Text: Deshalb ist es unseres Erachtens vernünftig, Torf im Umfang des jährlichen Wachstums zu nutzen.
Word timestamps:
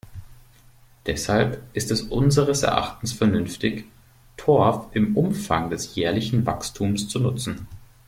Deshalb 1.05 1.61
ist 1.73 1.91
es 1.91 2.01
unseres 2.01 2.63
Erachtens 2.63 3.13
vernünftig, 3.13 3.85
Torf 4.35 4.87
im 4.95 5.15
Umfang 5.15 5.69
des 5.69 5.93
jährlichen 5.93 6.47
Wachstums 6.47 7.07
zu 7.07 7.19
nutzen. 7.19 7.67